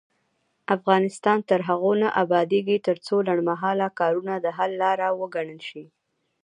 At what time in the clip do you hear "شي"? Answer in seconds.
5.69-5.83